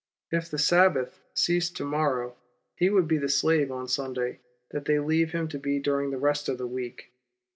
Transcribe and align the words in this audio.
If 0.31 0.45
tlie 0.49 0.59
Sabbath 0.59 1.21
ceased 1.35 1.77
to 1.77 1.85
morrow, 1.85 2.35
he 2.75 2.89
would 2.89 3.07
be 3.07 3.19
the 3.19 3.29
slave 3.29 3.71
on 3.71 3.87
Sunday 3.87 4.39
that 4.71 4.85
they 4.85 4.97
leave 4.97 5.31
him 5.31 5.47
to 5.49 5.59
be 5.59 5.77
during 5.77 6.09
the 6.09 6.17
rest 6.17 6.49
of 6.49 6.57
the 6.57 6.65
week. 6.65 7.11